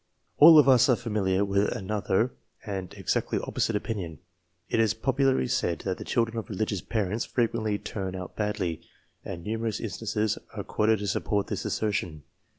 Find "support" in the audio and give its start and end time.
11.07-11.45